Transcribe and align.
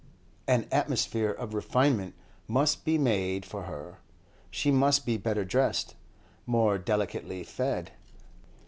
An 0.47 0.65
atmosphere 0.71 1.29
of 1.29 1.53
refinement 1.53 2.15
must 2.47 2.85
be 2.85 2.97
made 2.97 3.45
for 3.45 3.65
her; 3.65 3.99
she 4.49 4.71
must 4.71 5.05
be 5.05 5.15
better 5.15 5.45
dressed, 5.45 5.93
more 6.47 6.79
delicately 6.79 7.43
fed. 7.43 7.91